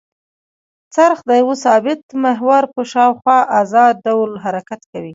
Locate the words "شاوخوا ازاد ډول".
2.91-4.31